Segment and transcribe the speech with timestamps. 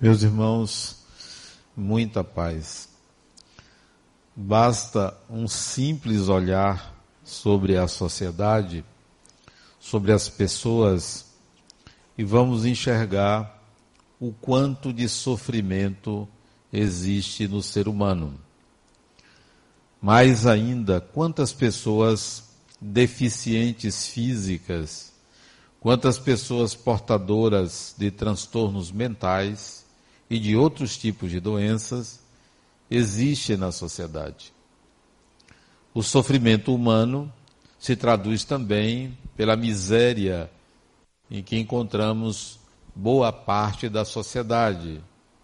[0.00, 0.96] Meus irmãos,
[1.76, 2.88] muita paz.
[4.36, 6.94] Basta um simples olhar
[7.24, 8.84] sobre a sociedade,
[9.80, 11.26] sobre as pessoas,
[12.16, 13.60] e vamos enxergar
[14.20, 16.28] o quanto de sofrimento
[16.72, 18.38] existe no ser humano.
[20.00, 22.44] Mais ainda, quantas pessoas
[22.80, 25.12] deficientes físicas,
[25.80, 29.77] quantas pessoas portadoras de transtornos mentais
[30.30, 32.20] e de outros tipos de doenças
[32.90, 34.52] existe na sociedade.
[35.94, 37.32] O sofrimento humano
[37.78, 40.50] se traduz também pela miséria
[41.30, 42.58] em que encontramos
[42.94, 45.00] boa parte da sociedade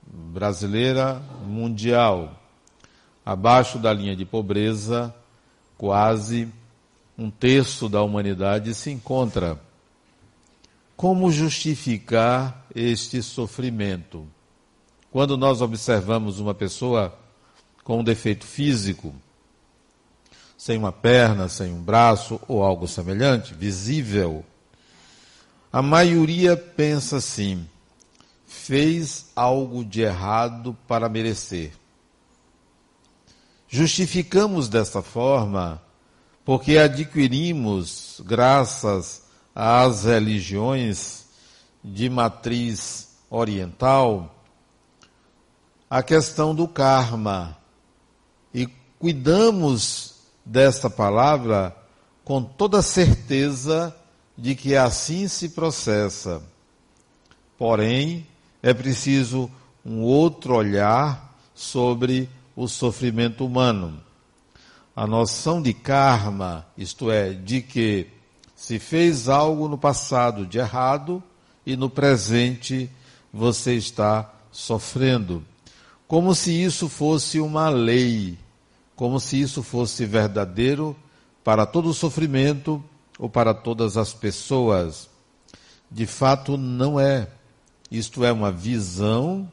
[0.07, 2.41] brasileira, mundial.
[3.25, 5.15] Abaixo da linha de pobreza,
[5.79, 6.49] quase
[7.17, 9.59] um terço da humanidade se encontra.
[10.97, 14.27] Como justificar este sofrimento?
[15.15, 17.17] Quando nós observamos uma pessoa
[17.85, 19.15] com um defeito físico,
[20.59, 24.45] sem uma perna, sem um braço ou algo semelhante, visível,
[25.73, 27.65] a maioria pensa assim:
[28.45, 31.71] fez algo de errado para merecer.
[33.69, 35.81] Justificamos desta forma
[36.45, 39.23] porque adquirimos, graças
[39.55, 41.27] às religiões
[41.85, 44.34] de matriz oriental,
[45.89, 47.57] a questão do karma.
[48.53, 48.67] E
[48.99, 51.75] cuidamos desta palavra
[52.25, 53.95] com toda certeza
[54.37, 56.43] de que assim se processa.
[57.57, 58.27] Porém,
[58.63, 59.51] é preciso
[59.85, 64.01] um outro olhar sobre o sofrimento humano.
[64.97, 68.09] A noção de karma, isto é, de que
[68.55, 71.23] se fez algo no passado de errado
[71.67, 72.91] e no presente
[73.33, 75.45] você está sofrendo
[76.15, 78.39] como se isso fosse uma lei,
[78.95, 80.97] como se isso fosse verdadeiro
[81.43, 82.81] para todo o sofrimento
[83.19, 85.11] ou para todas as pessoas.
[85.91, 87.27] De fato, não é.
[87.91, 89.51] Isto é uma visão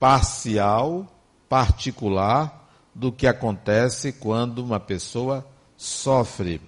[0.00, 1.06] parcial,
[1.50, 5.46] particular, do que acontece quando uma pessoa
[5.76, 6.62] sofre.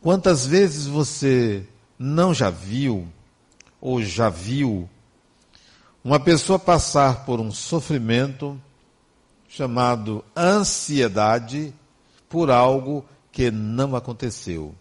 [0.00, 1.62] Quantas vezes você
[1.98, 3.06] não já viu
[3.82, 4.88] ou já viu
[6.08, 8.58] uma pessoa passar por um sofrimento
[9.46, 11.74] chamado ansiedade
[12.30, 14.74] por algo que não aconteceu,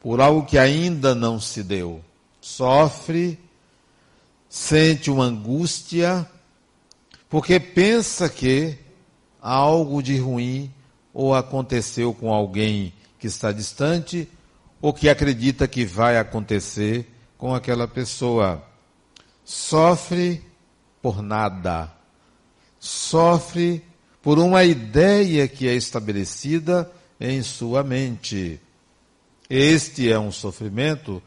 [0.00, 2.00] por algo que ainda não se deu.
[2.40, 3.38] Sofre,
[4.48, 6.28] sente uma angústia,
[7.28, 8.76] porque pensa que
[9.40, 10.68] algo de ruim
[11.14, 14.28] ou aconteceu com alguém que está distante,
[14.82, 18.68] ou que acredita que vai acontecer com aquela pessoa
[19.44, 20.42] sofre
[21.02, 21.92] por nada.
[22.78, 23.82] Sofre
[24.22, 26.90] por uma ideia que é estabelecida
[27.20, 28.60] em sua mente.
[29.48, 31.22] Este é um sofrimento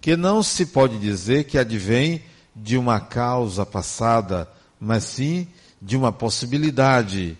[0.00, 2.22] que não se pode dizer que advém
[2.54, 4.48] de uma causa passada,
[4.80, 5.46] mas sim
[5.80, 7.38] de uma possibilidade.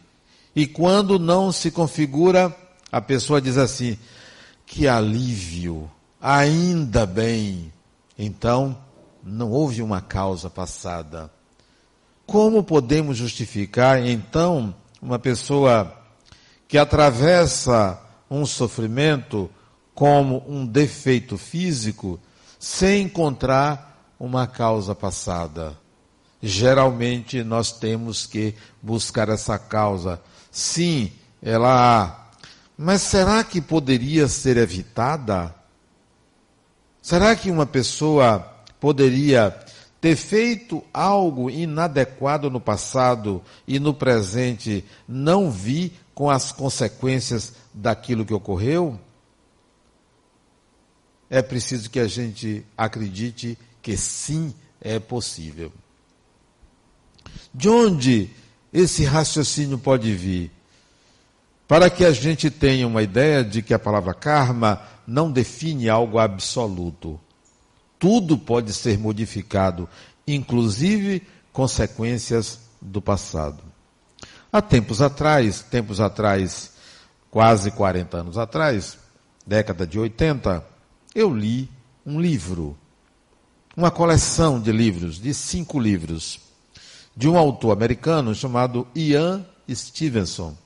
[0.54, 2.54] E quando não se configura,
[2.90, 3.98] a pessoa diz assim:
[4.66, 5.90] que alívio,
[6.20, 7.72] ainda bem.
[8.18, 8.76] Então,
[9.22, 11.30] não houve uma causa passada.
[12.26, 15.94] Como podemos justificar, então, uma pessoa
[16.66, 19.50] que atravessa um sofrimento
[19.94, 22.20] como um defeito físico
[22.58, 25.76] sem encontrar uma causa passada?
[26.40, 30.20] Geralmente nós temos que buscar essa causa.
[30.50, 31.10] Sim,
[31.42, 32.28] ela há.
[32.76, 35.54] Mas será que poderia ser evitada?
[37.02, 39.56] Será que uma pessoa poderia
[40.00, 48.24] ter feito algo inadequado no passado e no presente não vi com as consequências daquilo
[48.24, 48.98] que ocorreu?
[51.28, 55.72] É preciso que a gente acredite que sim é possível.
[57.52, 58.30] De onde
[58.72, 60.50] esse raciocínio pode vir?
[61.66, 66.18] Para que a gente tenha uma ideia de que a palavra karma não define algo
[66.18, 67.20] absoluto
[67.98, 69.88] tudo pode ser modificado,
[70.26, 73.62] inclusive consequências do passado.
[74.52, 76.72] Há tempos atrás, tempos atrás,
[77.30, 78.98] quase 40 anos atrás,
[79.46, 80.64] década de 80,
[81.14, 81.68] eu li
[82.06, 82.76] um livro,
[83.76, 86.40] uma coleção de livros, de cinco livros,
[87.16, 90.56] de um autor americano chamado Ian Stevenson.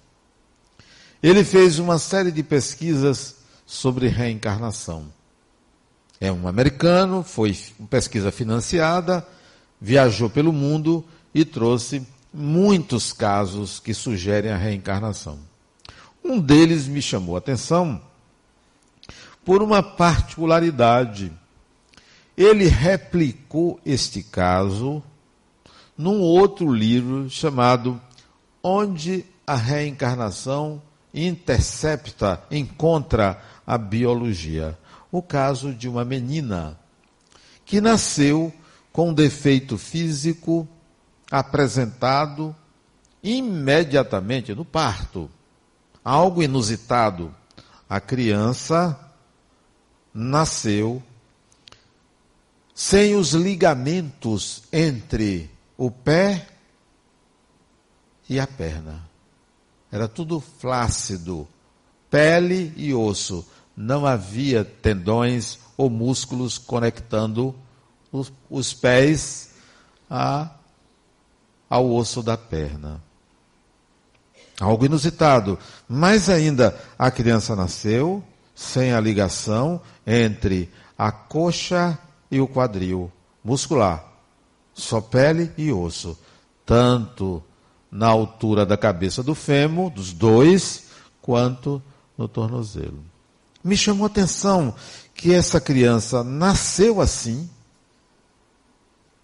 [1.22, 5.06] Ele fez uma série de pesquisas sobre reencarnação.
[6.22, 9.26] É um americano, foi uma pesquisa financiada,
[9.80, 11.04] viajou pelo mundo
[11.34, 15.40] e trouxe muitos casos que sugerem a reencarnação.
[16.24, 18.00] Um deles me chamou a atenção
[19.44, 21.32] por uma particularidade.
[22.36, 25.02] Ele replicou este caso
[25.98, 28.00] num outro livro chamado
[28.62, 30.80] Onde a Reencarnação
[31.12, 34.78] Intercepta, Encontra a Biologia.
[35.12, 36.76] O caso de uma menina
[37.64, 38.52] que nasceu
[38.92, 40.66] com um defeito físico
[41.30, 42.54] apresentado
[43.22, 45.30] imediatamente no parto.
[46.04, 47.34] Algo inusitado.
[47.88, 48.98] A criança
[50.12, 51.02] nasceu
[52.74, 56.48] sem os ligamentos entre o pé
[58.28, 59.08] e a perna.
[59.90, 61.46] Era tudo flácido,
[62.10, 63.46] pele e osso.
[63.76, 67.54] Não havia tendões ou músculos conectando
[68.10, 69.50] os, os pés
[70.08, 70.50] a,
[71.68, 73.02] ao osso da perna.
[74.60, 75.58] Algo inusitado.
[75.88, 78.22] Mais ainda, a criança nasceu
[78.54, 81.98] sem a ligação entre a coxa
[82.30, 83.10] e o quadril
[83.42, 84.04] muscular.
[84.74, 86.18] Só pele e osso.
[86.64, 87.42] Tanto
[87.90, 90.84] na altura da cabeça do fêmur, dos dois,
[91.20, 91.82] quanto
[92.16, 93.11] no tornozelo.
[93.62, 94.74] Me chamou a atenção
[95.14, 97.48] que essa criança nasceu assim,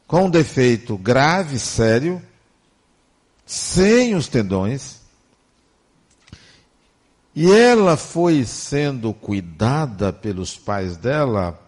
[0.06, 2.22] com um defeito grave, sério,
[3.44, 4.98] sem os tendões,
[7.34, 11.58] e ela foi sendo cuidada pelos pais dela,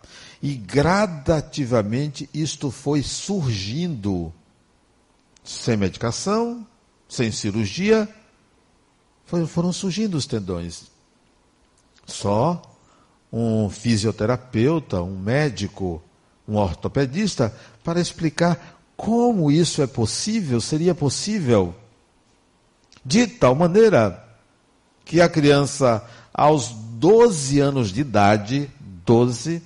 [0.42, 4.32] e gradativamente isto foi surgindo,
[5.44, 6.66] sem medicação,
[7.08, 8.08] sem cirurgia,
[9.46, 10.90] foram surgindo os tendões.
[12.10, 12.60] Só
[13.32, 16.02] um fisioterapeuta, um médico,
[16.46, 17.54] um ortopedista,
[17.84, 21.74] para explicar como isso é possível, seria possível,
[23.04, 24.22] de tal maneira
[25.04, 26.04] que a criança,
[26.34, 28.70] aos 12 anos de idade,
[29.06, 29.62] 12,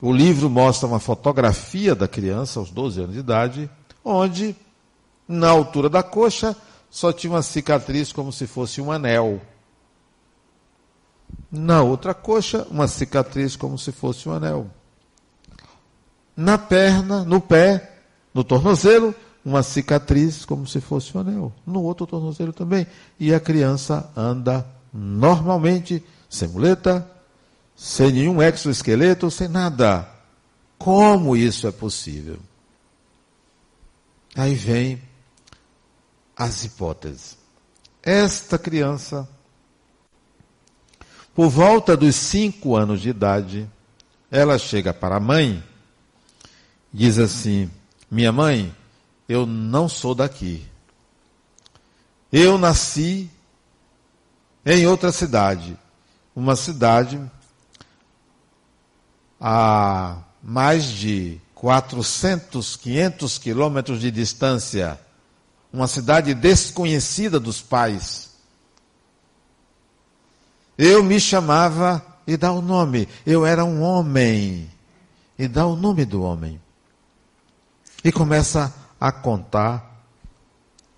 [0.00, 3.70] o livro mostra uma fotografia da criança aos 12 anos de idade,
[4.04, 4.54] onde,
[5.26, 6.56] na altura da coxa,
[6.88, 9.40] só tinha uma cicatriz como se fosse um anel.
[11.50, 14.70] Na outra coxa, uma cicatriz como se fosse um anel.
[16.36, 17.98] Na perna, no pé,
[18.32, 21.52] no tornozelo, uma cicatriz como se fosse um anel.
[21.66, 22.86] No outro tornozelo também.
[23.18, 27.08] E a criança anda normalmente, sem muleta,
[27.74, 30.08] sem nenhum exoesqueleto, sem nada.
[30.78, 32.38] Como isso é possível?
[34.34, 35.02] Aí vem
[36.36, 37.36] as hipóteses.
[38.02, 39.28] Esta criança
[41.34, 43.68] por volta dos cinco anos de idade,
[44.30, 45.62] ela chega para a mãe
[46.92, 47.70] diz assim:
[48.10, 48.74] Minha mãe,
[49.28, 50.66] eu não sou daqui.
[52.32, 53.30] Eu nasci
[54.64, 55.76] em outra cidade.
[56.34, 57.20] Uma cidade
[59.40, 64.98] a mais de 400, 500 quilômetros de distância.
[65.72, 68.29] Uma cidade desconhecida dos pais.
[70.82, 73.06] Eu me chamava e dá o nome.
[73.26, 74.66] Eu era um homem.
[75.38, 76.58] E dá o nome do homem.
[78.02, 80.02] E começa a contar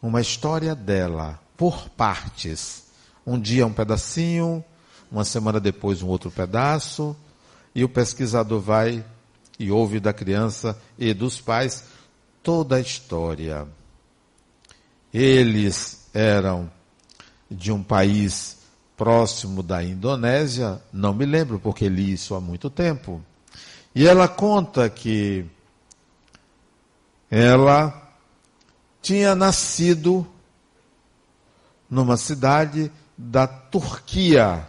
[0.01, 2.85] uma história dela, por partes.
[3.27, 4.65] Um dia um pedacinho,
[5.11, 7.17] uma semana depois um outro pedaço,
[7.75, 9.05] e o pesquisador vai
[9.59, 11.87] e ouve da criança e dos pais
[12.41, 13.67] toda a história.
[15.12, 16.71] Eles eram
[17.51, 18.62] de um país
[19.02, 23.21] próximo da Indonésia, não me lembro porque li isso há muito tempo.
[23.92, 25.44] E ela conta que
[27.28, 28.12] ela
[29.02, 30.25] tinha nascido
[31.90, 34.64] numa cidade da Turquia,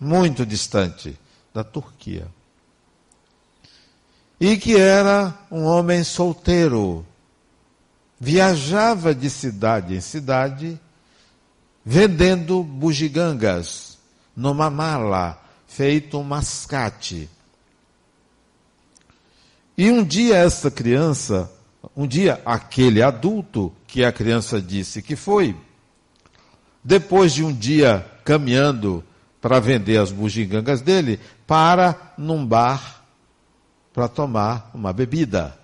[0.00, 1.20] muito distante
[1.52, 2.26] da Turquia.
[4.40, 7.04] E que era um homem solteiro.
[8.18, 10.80] Viajava de cidade em cidade
[11.84, 13.98] vendendo bugigangas
[14.36, 17.28] numa mala, feito um mascate.
[19.76, 21.50] E um dia essa criança,
[21.96, 25.56] um dia aquele adulto que a criança disse que foi,
[26.84, 29.04] depois de um dia caminhando
[29.40, 33.02] para vender as bugigangas dele, para num bar
[33.92, 35.56] para tomar uma bebida.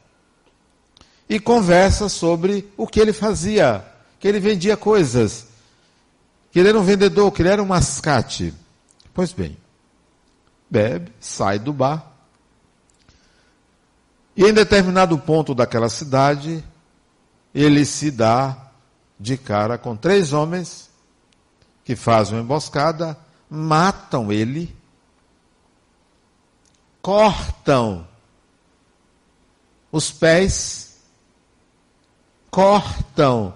[1.28, 3.84] E conversa sobre o que ele fazia,
[4.18, 5.47] que ele vendia coisas
[6.58, 8.52] que ele era um vendedor, que ele era um mascate.
[9.14, 9.56] Pois bem,
[10.68, 12.04] bebe, sai do bar
[14.36, 16.64] E em determinado ponto daquela cidade,
[17.54, 18.70] ele se dá
[19.20, 20.90] de cara com três homens
[21.84, 23.16] que fazem uma emboscada,
[23.48, 24.76] matam ele,
[27.00, 28.04] cortam
[29.92, 30.98] os pés,
[32.50, 33.54] cortam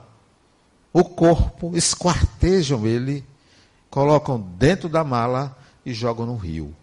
[0.92, 3.24] o corpo, esquartejam ele,
[3.88, 6.74] colocam dentro da mala e jogam no rio.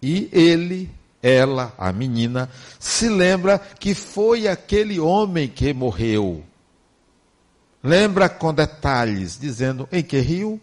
[0.00, 0.90] E ele,
[1.22, 6.42] ela, a menina, se lembra que foi aquele homem que morreu.
[7.82, 10.60] Lembra com detalhes, dizendo em que rio,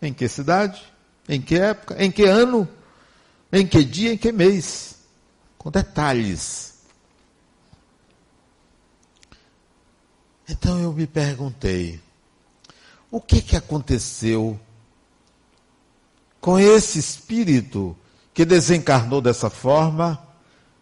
[0.00, 0.82] em que cidade,
[1.28, 2.68] em que época, em que ano,
[3.52, 4.96] em que dia, em que mês.
[5.58, 6.75] Com detalhes.
[10.48, 12.00] Então eu me perguntei,
[13.10, 14.58] o que que aconteceu
[16.40, 17.96] com esse espírito
[18.32, 20.22] que desencarnou dessa forma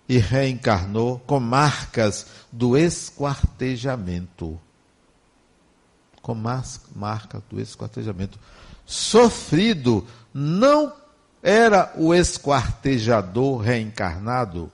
[0.08, 4.60] e reencarnou com marcas do esquartejamento?
[6.20, 8.38] Com marcas do esquartejamento.
[8.84, 10.92] Sofrido não
[11.42, 14.72] era o esquartejador reencarnado,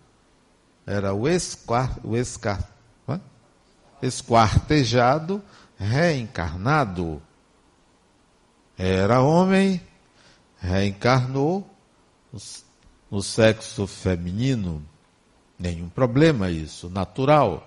[0.86, 2.60] era o, esquar, o escar,
[4.02, 5.42] esquartejado
[5.80, 7.22] reencarnado.
[8.76, 9.80] Era homem,
[10.58, 11.68] reencarnou
[13.10, 14.84] no sexo feminino.
[15.58, 17.66] Nenhum problema isso, natural.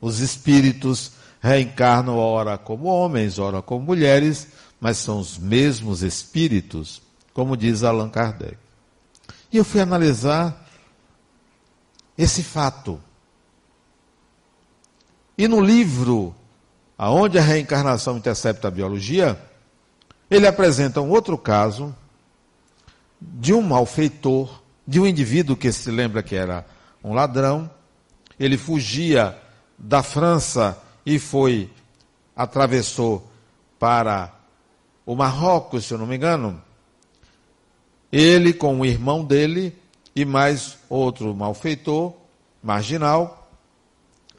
[0.00, 4.48] Os espíritos reencarnam ora como homens, ora como mulheres,
[4.80, 8.56] mas são os mesmos espíritos, como diz Allan Kardec.
[9.52, 10.66] E eu fui analisar
[12.16, 13.00] esse fato.
[15.40, 16.34] E no livro
[17.02, 19.40] Aonde a reencarnação intercepta a biologia,
[20.30, 21.96] ele apresenta um outro caso
[23.18, 26.66] de um malfeitor, de um indivíduo que se lembra que era
[27.02, 27.70] um ladrão.
[28.38, 29.34] Ele fugia
[29.78, 31.70] da França e foi,
[32.36, 33.26] atravessou
[33.78, 34.34] para
[35.06, 36.62] o Marrocos, se eu não me engano.
[38.12, 39.74] Ele com o irmão dele
[40.14, 42.12] e mais outro malfeitor,
[42.62, 43.50] marginal,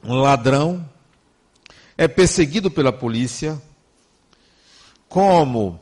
[0.04, 0.91] um ladrão,
[1.96, 3.60] é perseguido pela polícia,
[5.08, 5.78] como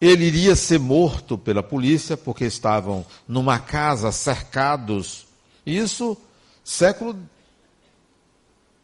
[0.00, 5.26] ele iria ser morto pela polícia, porque estavam numa casa cercados.
[5.66, 6.16] Isso
[6.64, 7.18] século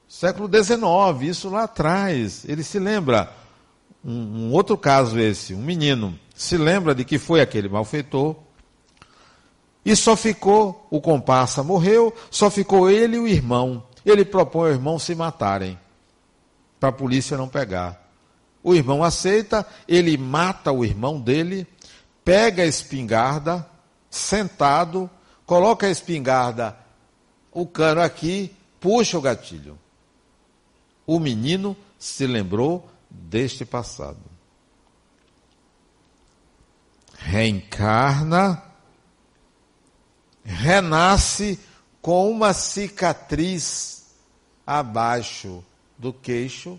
[0.09, 2.45] século XIX, isso lá atrás.
[2.47, 3.33] Ele se lembra,
[4.05, 4.13] um,
[4.49, 8.37] um, outro caso esse, um menino, se lembra de que foi aquele malfeitor.
[9.85, 13.83] E só ficou, o comparsa morreu, só ficou ele e o irmão.
[14.05, 15.79] Ele propõe ao irmão se matarem
[16.85, 17.99] para a polícia não pegar.
[18.63, 21.67] O irmão aceita, ele mata o irmão dele,
[22.23, 23.67] pega a espingarda,
[24.11, 25.09] sentado,
[25.47, 26.77] coloca a espingarda,
[27.51, 29.79] o cano aqui, puxa o gatilho.
[31.07, 34.21] O menino se lembrou deste passado.
[37.17, 38.63] Reencarna,
[40.45, 41.59] renasce
[42.03, 44.05] com uma cicatriz
[44.67, 45.65] abaixo
[45.99, 46.79] do queixo,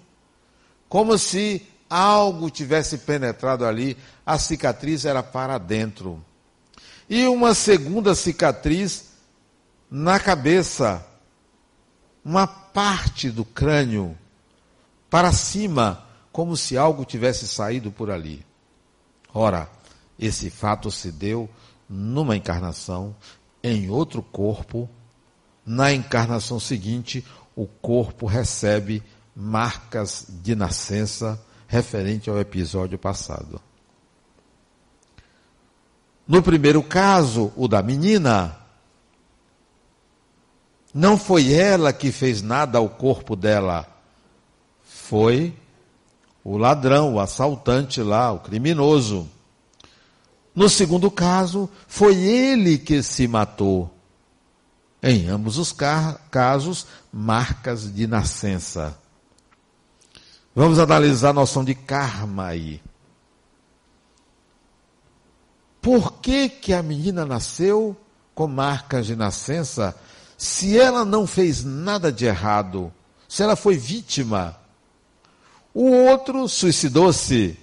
[0.87, 6.23] como se algo tivesse penetrado ali, a cicatriz era para dentro.
[7.09, 9.09] E uma segunda cicatriz
[9.89, 11.05] na cabeça,
[12.23, 14.17] uma parte do crânio
[15.09, 18.45] para cima, como se algo tivesse saído por ali.
[19.33, 19.69] Ora,
[20.17, 21.49] esse fato se deu
[21.87, 23.15] numa encarnação,
[23.63, 24.89] em outro corpo.
[25.65, 29.01] Na encarnação seguinte, o corpo recebe
[29.35, 33.61] marcas de nascença referente ao episódio passado.
[36.27, 38.57] No primeiro caso, o da menina,
[40.93, 43.87] não foi ela que fez nada ao corpo dela,
[44.83, 45.55] foi
[46.43, 49.29] o ladrão, o assaltante lá, o criminoso.
[50.53, 53.94] No segundo caso, foi ele que se matou.
[55.07, 58.97] Em ambos os casos, marcas de nascença.
[60.55, 62.81] Vamos analisar a noção de karma aí.
[65.79, 67.95] Por que, que a menina nasceu
[68.33, 69.95] com marcas de nascença
[70.35, 72.91] se ela não fez nada de errado?
[73.29, 74.59] Se ela foi vítima?
[75.71, 77.59] O outro suicidou-se.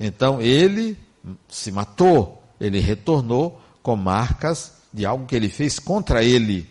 [0.00, 0.98] Então ele
[1.46, 6.66] se matou, ele retornou com marcas de algo que ele fez contra ele,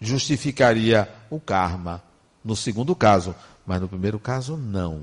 [0.00, 2.02] justificaria o karma.
[2.42, 3.34] No segundo caso,
[3.66, 5.02] mas no primeiro caso, não.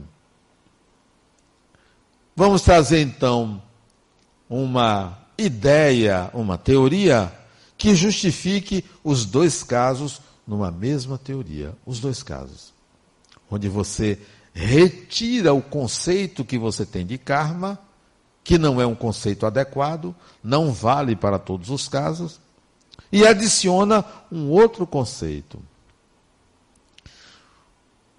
[2.35, 3.61] Vamos trazer então
[4.49, 7.31] uma ideia, uma teoria
[7.77, 11.75] que justifique os dois casos numa mesma teoria.
[11.85, 12.73] Os dois casos.
[13.51, 14.19] Onde você
[14.51, 17.77] retira o conceito que você tem de karma,
[18.45, 22.39] que não é um conceito adequado, não vale para todos os casos,
[23.11, 25.59] e adiciona um outro conceito.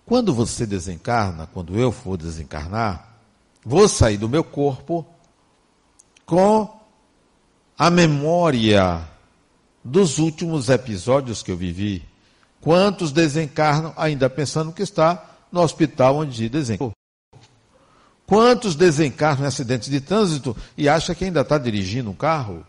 [0.04, 3.16] Quando você desencarna, quando eu for desencarnar,
[3.64, 5.06] vou sair do meu corpo
[6.24, 6.76] com
[7.78, 9.08] a memória
[9.84, 12.02] dos últimos episódios que eu vivi.
[12.60, 16.95] Quantos desencarnam ainda pensando que está no hospital onde desencarnou?
[18.26, 22.66] Quantos desencarnam em acidentes de trânsito e acha que ainda está dirigindo um carro?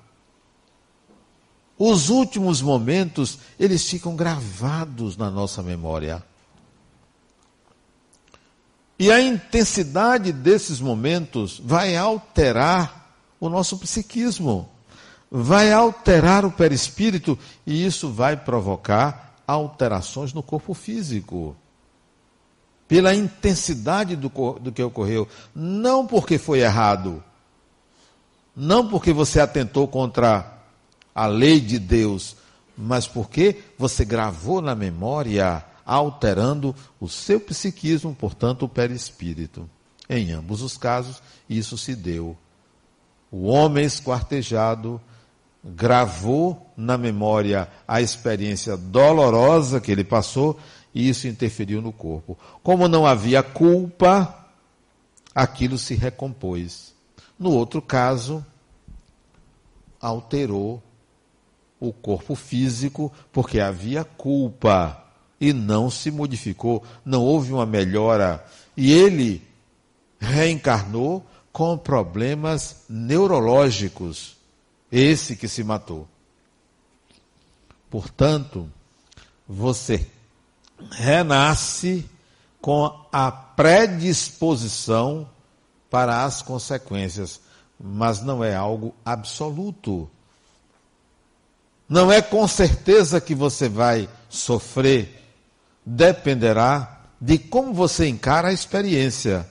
[1.80, 6.24] Os últimos momentos, eles ficam gravados na nossa memória.
[9.00, 14.68] E a intensidade desses momentos vai alterar o nosso psiquismo,
[15.30, 21.56] vai alterar o perispírito e isso vai provocar alterações no corpo físico.
[22.88, 24.30] Pela intensidade do,
[24.60, 27.24] do que ocorreu, não porque foi errado,
[28.56, 30.62] não porque você atentou contra
[31.14, 32.38] a lei de Deus,
[32.78, 39.70] mas porque você gravou na memória alterando o seu psiquismo, portanto, o perispírito.
[40.10, 42.38] Em ambos os casos, isso se deu.
[43.32, 45.02] O homem esquartejado
[45.64, 50.58] gravou na memória a experiência dolorosa que ele passou
[50.98, 52.36] e isso interferiu no corpo.
[52.64, 54.48] Como não havia culpa,
[55.34, 56.92] aquilo se recompôs.
[57.38, 58.44] No outro caso,
[60.02, 60.82] alterou
[61.80, 65.06] o corpo físico porque havia culpa
[65.40, 68.44] e não se modificou, não houve uma melhora.
[68.76, 69.44] E ele
[70.20, 74.36] reencarnou com problemas neurológicos,
[74.92, 76.08] esse que se matou.
[77.88, 78.68] Portanto,
[79.48, 80.08] você
[80.92, 82.10] renasce
[82.62, 85.30] com a predisposição
[85.90, 87.40] para as consequências,
[87.80, 90.10] mas não é algo absoluto.
[91.88, 95.24] Não é com certeza que você vai sofrer
[95.86, 99.50] dependerá de como você encara a experiência,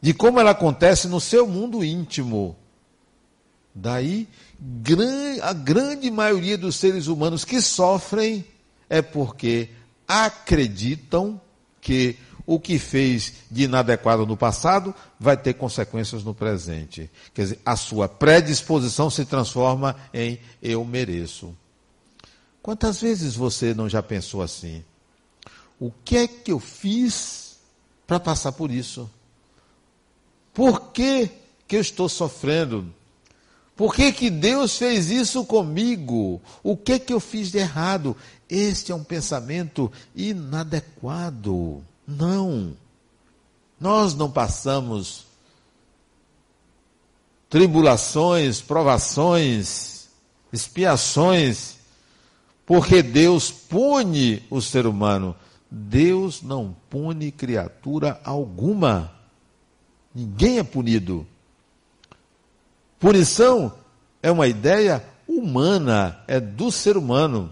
[0.00, 2.56] de como ela acontece no seu mundo íntimo.
[3.72, 4.28] Daí,
[5.40, 8.44] a grande maioria dos seres humanos que sofrem
[8.92, 9.70] é porque
[10.06, 11.40] acreditam
[11.80, 17.10] que o que fez de inadequado no passado vai ter consequências no presente.
[17.32, 21.56] Quer dizer, a sua predisposição se transforma em eu mereço.
[22.60, 24.84] Quantas vezes você não já pensou assim?
[25.80, 27.56] O que é que eu fiz
[28.06, 29.10] para passar por isso?
[30.52, 31.30] Por que,
[31.66, 32.92] que eu estou sofrendo?
[33.74, 36.42] Por que, que Deus fez isso comigo?
[36.62, 38.16] O que é que eu fiz de errado?
[38.54, 41.82] Este é um pensamento inadequado.
[42.06, 42.76] Não.
[43.80, 45.24] Nós não passamos
[47.48, 50.08] tribulações, provações,
[50.52, 51.76] expiações
[52.66, 55.34] porque Deus pune o ser humano.
[55.70, 59.14] Deus não pune criatura alguma.
[60.14, 61.26] Ninguém é punido.
[63.00, 63.72] Punição
[64.22, 67.50] é uma ideia humana, é do ser humano,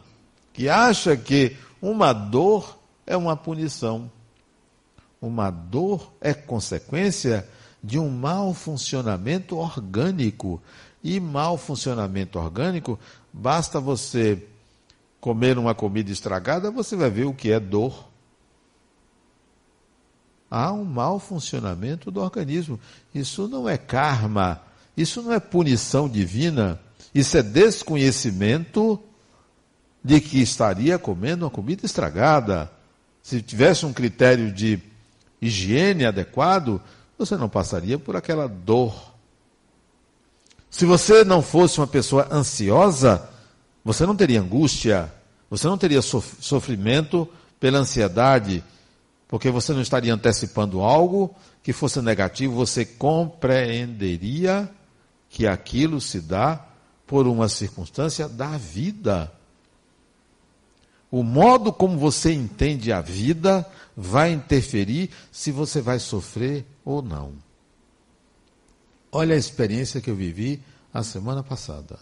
[0.60, 4.12] que acha que uma dor é uma punição.
[5.18, 7.48] Uma dor é consequência
[7.82, 10.60] de um mau funcionamento orgânico.
[11.02, 13.00] E mau funcionamento orgânico,
[13.32, 14.46] basta você
[15.18, 18.06] comer uma comida estragada, você vai ver o que é dor.
[20.50, 22.78] Há um mau funcionamento do organismo.
[23.14, 24.60] Isso não é karma,
[24.94, 26.78] isso não é punição divina,
[27.14, 29.02] isso é desconhecimento
[30.02, 32.70] de que estaria comendo uma comida estragada.
[33.22, 34.80] Se tivesse um critério de
[35.40, 36.80] higiene adequado,
[37.18, 39.10] você não passaria por aquela dor.
[40.70, 43.28] Se você não fosse uma pessoa ansiosa,
[43.84, 45.12] você não teria angústia,
[45.50, 48.62] você não teria sofrimento pela ansiedade,
[49.28, 54.70] porque você não estaria antecipando algo que fosse negativo, você compreenderia
[55.28, 56.64] que aquilo se dá
[57.06, 59.30] por uma circunstância da vida.
[61.10, 67.32] O modo como você entende a vida vai interferir se você vai sofrer ou não.
[69.10, 70.62] Olha a experiência que eu vivi
[70.94, 71.98] a semana passada.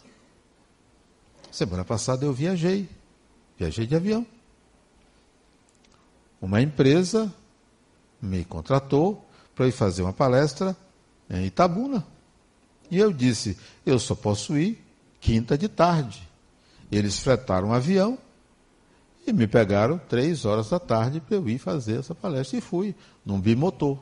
[1.50, 2.88] Semana passada eu viajei,
[3.58, 4.26] viajei de avião.
[6.40, 7.32] Uma empresa
[8.20, 10.76] me contratou para ir fazer uma palestra
[11.30, 12.06] em Itabuna.
[12.90, 14.84] E eu disse: eu só posso ir
[15.18, 16.28] quinta de tarde.
[16.92, 18.18] Eles fretaram um avião
[19.28, 22.58] e me pegaram três horas da tarde para eu ir fazer essa palestra.
[22.58, 23.98] E fui, num bimotor.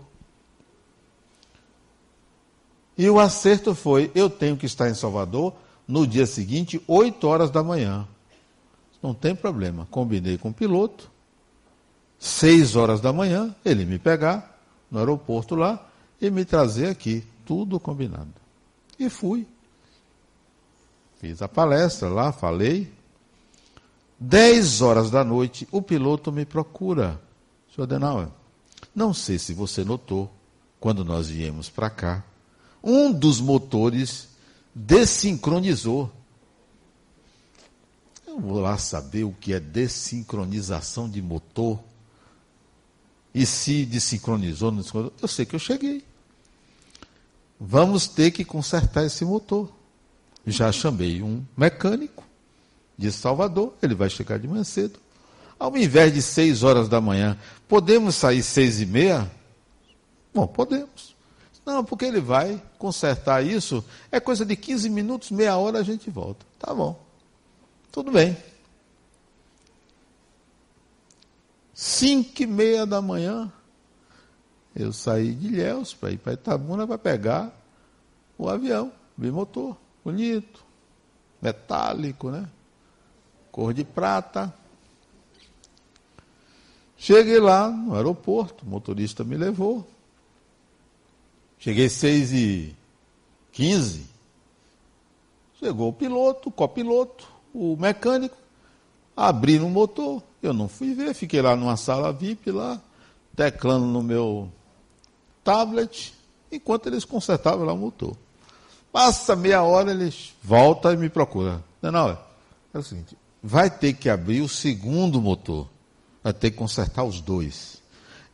[2.97, 5.53] E o acerto foi: eu tenho que estar em Salvador
[5.87, 8.07] no dia seguinte, 8 horas da manhã.
[9.03, 9.87] Não tem problema.
[9.91, 11.11] Combinei com o piloto,
[12.19, 14.59] 6 horas da manhã, ele me pegar
[14.91, 15.87] no aeroporto lá
[16.21, 17.25] e me trazer aqui.
[17.45, 18.33] Tudo combinado.
[18.99, 19.47] E fui.
[21.21, 22.96] Fiz a palestra lá, falei.
[24.18, 27.20] 10 horas da noite, o piloto me procura.
[27.74, 28.29] Senhor Adenauer,
[28.94, 30.33] não sei se você notou,
[30.81, 32.24] quando nós viemos para cá,
[32.83, 34.29] um dos motores
[34.74, 36.11] desincronizou.
[38.26, 41.79] Eu vou lá saber o que é desincronização de motor.
[43.35, 45.14] E se desincronizou, não desincronizou.
[45.20, 46.05] Eu sei que eu cheguei.
[47.61, 49.70] Vamos ter que consertar esse motor.
[50.46, 52.26] Já chamei um mecânico
[52.97, 54.99] de Salvador, ele vai chegar de manhã cedo.
[55.59, 59.31] Ao invés de seis horas da manhã, podemos sair seis e meia?
[60.35, 61.17] Bom, podemos.
[61.65, 63.85] Não, porque ele vai consertar isso.
[64.13, 66.47] É coisa de 15 minutos, meia hora a gente volta.
[66.59, 67.05] Tá bom.
[67.91, 68.37] Tudo bem.
[71.75, 73.53] Cinco e meia da manhã,
[74.75, 77.53] eu saí de Ilhéus para ir para Itabuna para pegar
[78.39, 80.65] o avião, bimotor, bonito,
[81.41, 82.49] metálico, né?
[83.57, 84.53] Cor de prata.
[86.95, 89.88] Cheguei lá no aeroporto, o motorista me levou.
[91.59, 92.77] Cheguei seis e
[93.53, 94.05] quinze.
[95.59, 98.37] Chegou o piloto, o copiloto, o mecânico,
[99.16, 100.23] abriram o motor.
[100.42, 102.79] Eu não fui ver, fiquei lá numa sala VIP lá,
[103.35, 104.53] teclando no meu
[105.42, 106.12] tablet,
[106.53, 108.14] enquanto eles consertavam lá o motor.
[108.92, 111.64] Passa meia hora, eles voltam e me procuram.
[111.81, 112.19] Não, não,
[112.75, 113.16] é o seguinte,
[113.47, 115.69] vai ter que abrir o segundo motor.
[116.21, 117.81] Vai ter que consertar os dois.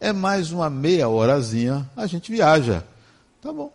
[0.01, 2.83] É mais uma meia horazinha, a gente viaja.
[3.42, 3.70] Tá bom.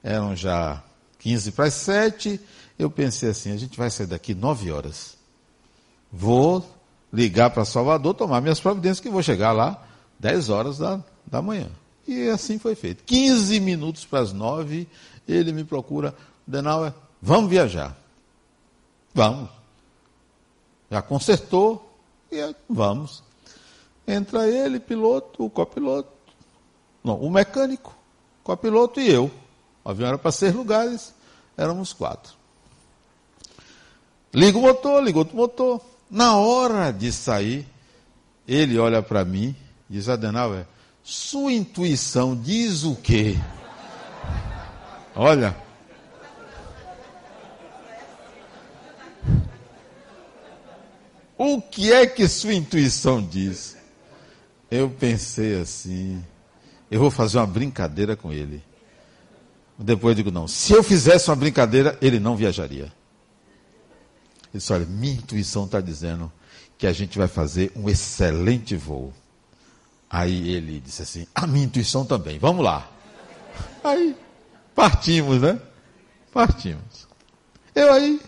[0.00, 0.80] Eram já
[1.18, 2.40] 15 para as 7.
[2.78, 5.16] Eu pensei assim: a gente vai sair daqui 9 horas.
[6.12, 6.64] Vou
[7.12, 9.84] ligar para Salvador, tomar minhas providências, que vou chegar lá
[10.20, 11.68] 10 horas da, da manhã.
[12.06, 13.02] E assim foi feito.
[13.02, 14.86] 15 minutos para as 9,
[15.26, 16.14] ele me procura:
[16.46, 18.05] Denauer, vamos viajar.
[19.16, 19.48] Vamos.
[20.90, 21.90] Já consertou,
[22.30, 23.24] e vamos.
[24.06, 26.12] Entra ele, piloto, o copiloto,
[27.02, 27.96] não, o mecânico,
[28.44, 29.30] copiloto e eu.
[29.82, 31.14] O avião era para seis lugares,
[31.56, 32.34] éramos quatro.
[34.34, 35.80] Liga o motor, liga outro motor.
[36.10, 37.66] Na hora de sair,
[38.46, 39.56] ele olha para mim
[39.88, 40.66] e diz, Adenauer,
[41.02, 43.34] sua intuição diz o quê?
[45.14, 45.65] Olha.
[51.38, 53.76] O que é que sua intuição diz?
[54.70, 56.24] Eu pensei assim,
[56.90, 58.62] eu vou fazer uma brincadeira com ele.
[59.78, 62.84] Depois eu digo, não, se eu fizesse uma brincadeira, ele não viajaria.
[62.84, 66.32] Ele disse, olha, minha intuição está dizendo
[66.78, 69.12] que a gente vai fazer um excelente voo.
[70.08, 72.90] Aí ele disse assim, a minha intuição também, vamos lá.
[73.84, 74.16] Aí
[74.74, 75.60] partimos, né?
[76.32, 77.06] Partimos.
[77.74, 78.20] Eu aí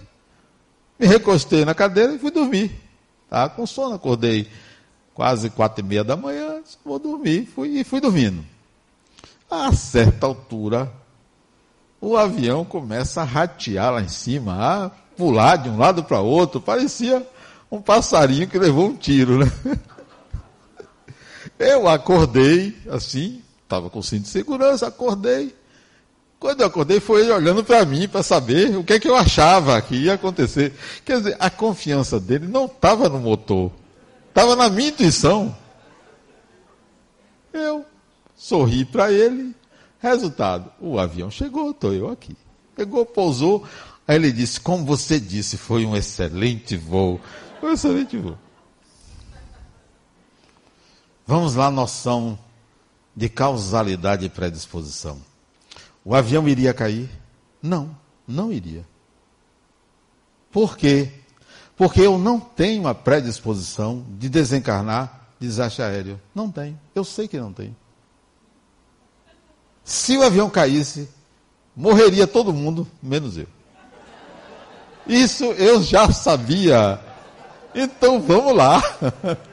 [0.99, 2.88] me recostei na cadeira e fui dormir.
[3.29, 4.49] Estava com sono, acordei
[5.13, 8.43] quase quatro e meia da manhã, vou dormir, fui, e fui dormindo.
[9.51, 10.91] A certa altura,
[12.01, 16.59] o avião começa a ratear lá em cima, a pular de um lado para outro,
[16.59, 17.27] parecia
[17.71, 19.53] um passarinho que levou um tiro, né?
[21.59, 25.55] Eu acordei assim, estava com cinto de segurança, acordei.
[26.39, 29.17] Quando eu acordei, foi ele olhando para mim para saber o que é que eu
[29.17, 30.73] achava que ia acontecer.
[31.05, 33.73] Quer dizer, a confiança dele não estava no motor,
[34.39, 35.57] Estava na minha intuição.
[37.53, 37.85] Eu
[38.37, 39.53] sorri para ele.
[39.99, 42.37] Resultado: o avião chegou, estou eu aqui.
[42.77, 43.67] Pegou, pousou.
[44.07, 47.21] Aí ele disse: Como você disse, foi um excelente voo.
[47.59, 48.39] Foi um excelente voo.
[51.27, 52.39] Vamos lá, noção
[53.17, 55.21] de causalidade e predisposição.
[56.09, 57.07] O avião iria cair?
[57.63, 57.95] Não,
[58.27, 58.83] não iria.
[60.51, 61.13] Por quê?
[61.77, 66.19] Porque eu não tenho a predisposição de desencarnar desastre aéreo.
[66.35, 66.81] Não tenho.
[66.95, 67.77] Eu sei que não tenho.
[69.85, 71.11] Se o avião caísse,
[71.77, 73.47] morreria todo mundo, menos eu.
[75.07, 76.99] Isso eu já sabia.
[77.75, 78.83] Então vamos lá.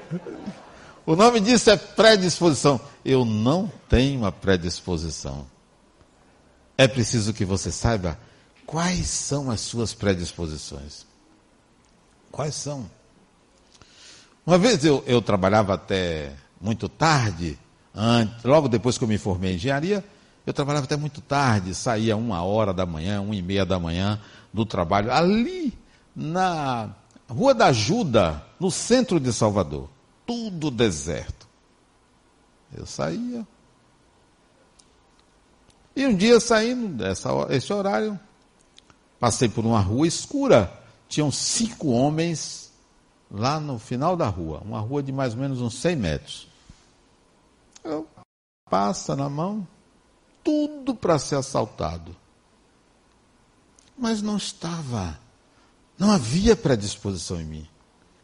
[1.07, 2.81] O nome disso é predisposição.
[3.03, 5.45] Eu não tenho a predisposição.
[6.77, 8.17] É preciso que você saiba
[8.65, 11.05] Quais são as suas predisposições?
[12.31, 12.89] Quais são?
[14.45, 17.57] Uma vez eu, eu trabalhava até muito tarde,
[17.93, 20.03] antes, logo depois que eu me formei em engenharia,
[20.45, 24.19] eu trabalhava até muito tarde, saía uma hora da manhã, uma e meia da manhã
[24.53, 25.73] do trabalho, ali
[26.15, 26.89] na
[27.29, 29.89] Rua da Ajuda, no centro de Salvador.
[30.25, 31.47] Tudo deserto.
[32.75, 33.45] Eu saía.
[35.95, 38.19] E um dia saindo dessa, esse horário,
[39.19, 40.71] passei por uma rua escura.
[41.07, 42.71] Tinham cinco homens
[43.31, 46.47] lá no final da rua, uma rua de mais ou menos uns 100 metros.
[47.83, 48.07] Eu
[48.69, 49.65] passa na mão,
[50.43, 52.15] tudo para ser assaltado.
[53.97, 55.17] Mas não estava,
[55.97, 57.67] não havia predisposição em mim.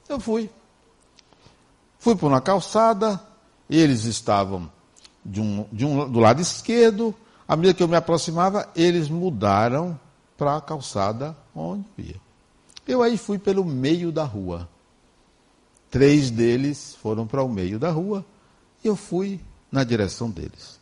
[0.10, 0.50] Eu fui.
[2.00, 3.22] Fui por uma calçada,
[3.70, 4.70] eles estavam
[5.24, 7.16] de um, de um, do lado esquerdo,
[7.52, 10.00] à medida que eu me aproximava, eles mudaram
[10.38, 12.16] para a calçada onde ia.
[12.88, 14.70] Eu aí fui pelo meio da rua.
[15.90, 18.26] Três deles foram para o meio da rua
[18.82, 19.38] e eu fui
[19.70, 20.80] na direção deles.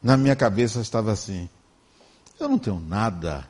[0.00, 1.48] Na minha cabeça estava assim:
[2.38, 3.44] eu não tenho nada.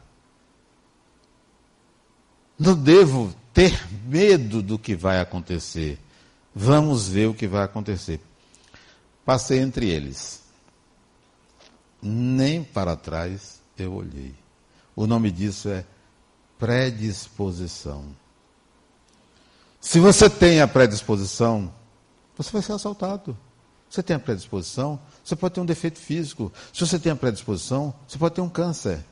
[2.59, 5.99] Não devo ter medo do que vai acontecer.
[6.55, 8.19] Vamos ver o que vai acontecer.
[9.23, 10.48] Passei entre eles.
[12.01, 14.35] Nem para trás eu olhei.
[14.95, 15.85] O nome disso é
[16.59, 18.05] predisposição.
[19.81, 21.73] Se você tem a predisposição,
[22.37, 23.37] você vai ser assaltado.
[23.89, 26.53] Você tem a predisposição, você pode ter um defeito físico.
[26.73, 29.03] Se você tem a predisposição, você pode ter um câncer.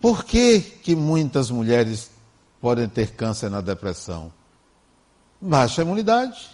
[0.00, 2.10] Por que, que muitas mulheres
[2.60, 4.32] podem ter câncer na depressão?
[5.40, 6.50] Baixa imunidade.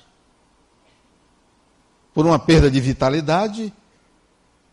[2.15, 3.73] Por uma perda de vitalidade,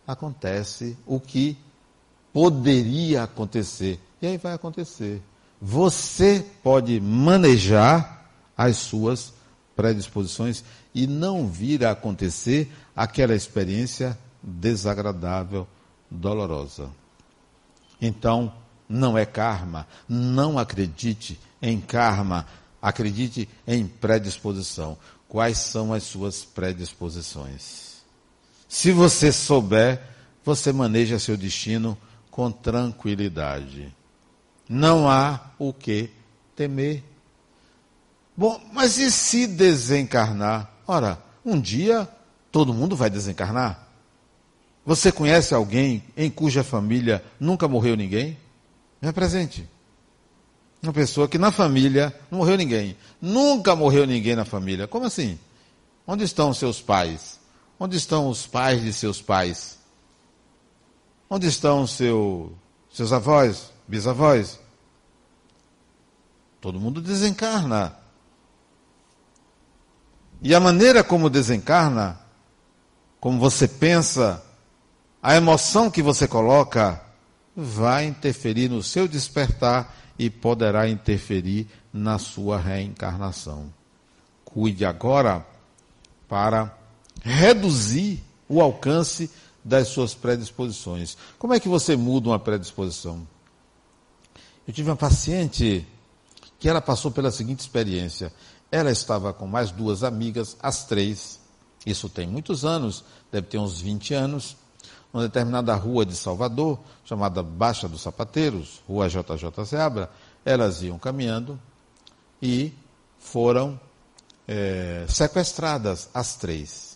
[0.10, 1.56] acontece o que
[2.34, 4.00] poderia acontecer.
[4.20, 5.22] E aí vai acontecer.
[5.62, 9.32] Você pode manejar as suas
[9.76, 10.64] predisposições
[10.96, 15.68] e não vir a acontecer aquela experiência desagradável,
[16.10, 16.90] dolorosa.
[18.02, 18.52] Então,
[18.88, 19.86] não é karma.
[20.08, 22.48] Não acredite em karma.
[22.82, 24.98] Acredite em predisposição.
[25.28, 27.89] Quais são as suas predisposições?
[28.70, 30.00] Se você souber,
[30.46, 31.98] você maneja seu destino
[32.30, 33.94] com tranquilidade.
[34.70, 36.12] Não há o que
[36.56, 37.04] temer.
[38.38, 40.72] Bom, mas e se desencarnar?
[40.88, 42.08] Ora, um dia
[42.52, 43.88] todo mundo vai desencarnar.
[44.86, 48.38] Você conhece alguém em cuja família nunca morreu ninguém?
[49.02, 49.68] Me apresente.
[50.82, 52.96] Uma pessoa que na família não morreu ninguém.
[53.20, 54.88] Nunca morreu ninguém na família.
[54.88, 55.40] Como assim?
[56.06, 57.39] Onde estão seus pais?
[57.80, 59.80] Onde estão os pais de seus pais?
[61.30, 62.54] Onde estão seu,
[62.92, 64.60] seus avós, bisavós?
[66.60, 67.96] Todo mundo desencarna.
[70.42, 72.20] E a maneira como desencarna,
[73.20, 74.44] como você pensa,
[75.24, 77.02] a emoção que você coloca,
[77.56, 83.74] vai interferir no seu despertar e poderá interferir na sua reencarnação.
[84.44, 85.46] Cuide agora
[86.28, 86.79] para
[87.24, 89.30] reduzir o alcance
[89.64, 91.18] das suas predisposições.
[91.38, 93.28] Como é que você muda uma predisposição?
[94.68, 95.86] Eu tive uma paciente
[96.60, 98.32] que ela passou pela seguinte experiência.
[98.72, 101.40] Ela estava com mais duas amigas, as três,
[101.86, 104.58] isso tem muitos anos, deve ter uns 20 anos,
[105.12, 110.10] numa determinada rua de Salvador, chamada Baixa dos Sapateiros, Rua JJ Seabra,
[110.46, 111.60] elas iam caminhando
[112.42, 112.74] e
[113.18, 113.80] foram
[114.48, 116.89] é, sequestradas, as três,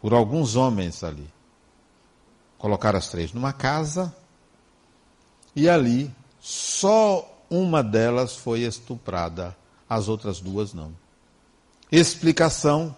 [0.00, 1.28] por alguns homens ali.
[2.56, 4.14] Colocaram as três numa casa
[5.54, 9.56] e ali só uma delas foi estuprada
[9.88, 10.92] as outras duas não.
[11.90, 12.94] Explicação,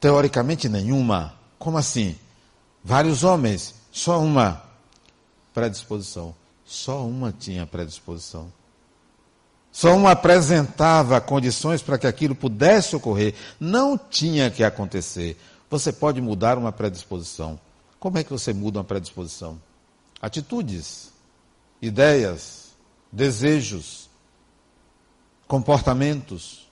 [0.00, 1.34] teoricamente nenhuma.
[1.58, 2.16] Como assim?
[2.82, 4.62] Vários homens, só uma
[5.52, 6.34] predisposição.
[6.64, 8.52] Só uma tinha predisposição.
[9.74, 13.34] Só uma apresentava condições para que aquilo pudesse ocorrer.
[13.58, 15.36] Não tinha que acontecer.
[15.68, 17.58] Você pode mudar uma predisposição.
[17.98, 19.60] Como é que você muda uma predisposição?
[20.22, 21.10] Atitudes,
[21.82, 22.68] ideias,
[23.10, 24.08] desejos,
[25.48, 26.70] comportamentos,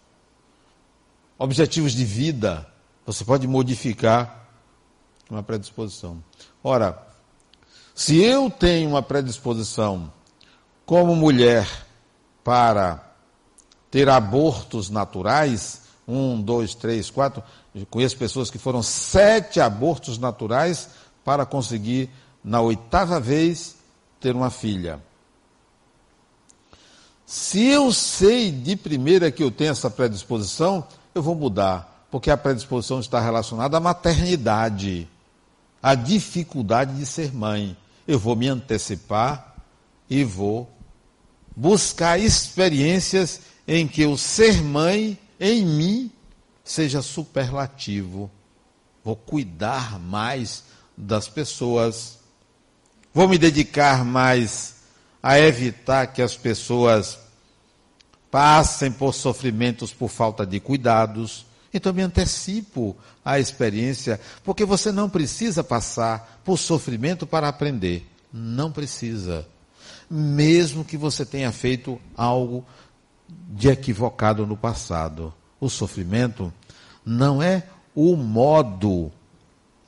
[1.37, 2.65] objetivos de vida,
[3.05, 4.47] você pode modificar
[5.29, 6.23] uma predisposição.
[6.63, 7.05] Ora,
[7.97, 10.13] se eu tenho uma predisposição
[10.87, 11.67] como mulher
[12.43, 13.13] para
[13.91, 17.43] ter abortos naturais, um, dois, três, quatro,
[17.91, 20.89] conheço pessoas que foram sete abortos naturais
[21.25, 22.11] para conseguir
[22.43, 23.77] na oitava vez,
[24.21, 25.01] ter uma filha.
[27.25, 32.37] Se eu sei de primeira que eu tenho essa predisposição, eu vou mudar, porque a
[32.37, 35.09] predisposição está relacionada à maternidade,
[35.83, 37.77] à dificuldade de ser mãe.
[38.07, 39.55] Eu vou me antecipar
[40.11, 40.69] e vou
[41.57, 46.11] buscar experiências em que o ser mãe em mim
[46.65, 48.31] seja superlativo.
[49.05, 50.65] Vou cuidar mais
[50.97, 52.19] das pessoas.
[53.13, 54.77] Vou me dedicar mais
[55.23, 57.19] a evitar que as pessoas
[58.31, 61.45] passem por sofrimentos por falta de cuidados.
[61.75, 68.07] Então me antecipo à experiência, porque você não precisa passar por sofrimento para aprender.
[68.33, 69.47] Não precisa.
[70.15, 72.67] Mesmo que você tenha feito algo
[73.49, 75.33] de equivocado no passado.
[75.59, 76.53] O sofrimento
[77.03, 79.11] não é o modo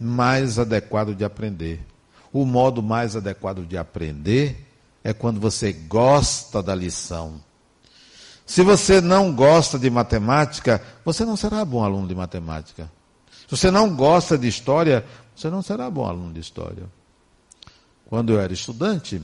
[0.00, 1.84] mais adequado de aprender.
[2.32, 4.66] O modo mais adequado de aprender
[5.02, 7.40] é quando você gosta da lição.
[8.46, 12.90] Se você não gosta de matemática, você não será bom aluno de matemática.
[13.46, 16.84] Se você não gosta de história, você não será bom aluno de história.
[18.06, 19.22] Quando eu era estudante,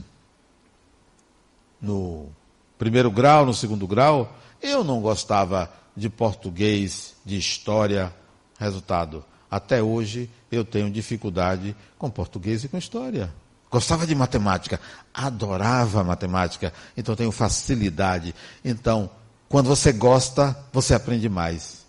[1.81, 2.29] no
[2.77, 8.13] primeiro grau, no segundo grau, eu não gostava de português, de história.
[8.59, 13.33] Resultado, até hoje eu tenho dificuldade com português e com história.
[13.71, 14.79] Gostava de matemática,
[15.13, 18.35] adorava matemática, então tenho facilidade.
[18.63, 19.09] Então,
[19.47, 21.85] quando você gosta, você aprende mais.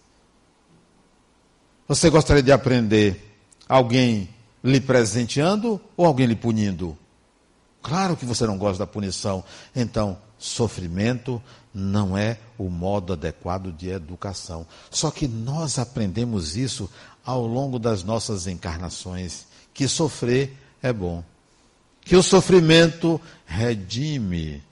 [1.88, 3.37] Você gostaria de aprender
[3.68, 4.28] alguém
[4.62, 6.96] lhe presenteando ou alguém lhe punindo?
[7.83, 9.42] Claro que você não gosta da punição.
[9.75, 11.42] Então, sofrimento
[11.75, 14.66] não é o modo adequado de educação.
[14.90, 16.88] Só que nós aprendemos isso
[17.25, 21.25] ao longo das nossas encarnações, que sofrer é bom.
[22.05, 24.62] Que o sofrimento redime.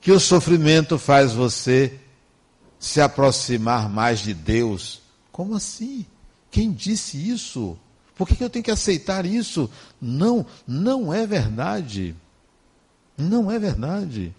[0.00, 2.00] Que o sofrimento faz você
[2.80, 5.02] se aproximar mais de Deus.
[5.30, 6.04] Como assim?
[6.50, 7.78] Quem disse isso?
[8.16, 9.70] Por que, eu tenho que aceitar isso?
[10.00, 12.14] Não, não é verdade.
[13.16, 14.34] Não é verdade.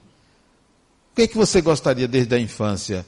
[1.12, 3.06] O que, é que você gostaria desde a infância?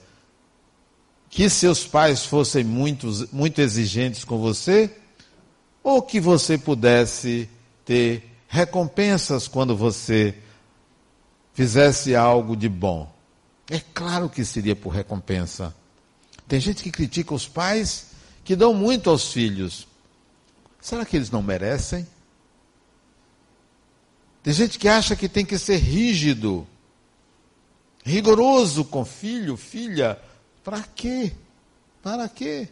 [1.30, 4.92] Que seus pais fossem muito, muito exigentes com você?
[5.84, 7.50] Ou que você pudesse
[7.84, 10.36] ter recompensas quando você
[11.54, 13.12] fizesse algo de bom?
[13.70, 15.74] É claro que seria por recompensa.
[16.48, 18.08] Tem gente que critica os pais
[18.44, 19.88] que dão muito aos filhos.
[20.86, 22.06] Será que eles não merecem?
[24.44, 26.68] Tem gente que acha que tem que ser rígido
[28.04, 30.22] rigoroso com filho, filha,
[30.64, 31.34] para quê?
[32.04, 32.70] Para quê?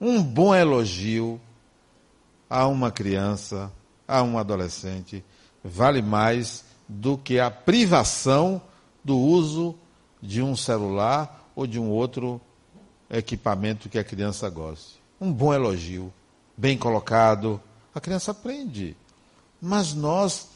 [0.00, 1.38] Um bom elogio
[2.48, 3.70] a uma criança,
[4.08, 5.22] a um adolescente,
[5.62, 8.62] vale mais do que a privação
[9.04, 9.76] do uso
[10.22, 12.40] de um celular ou de um outro
[13.10, 14.95] equipamento que a criança goste.
[15.20, 16.12] Um bom elogio,
[16.56, 17.60] bem colocado,
[17.94, 18.96] a criança aprende.
[19.60, 20.48] Mas nós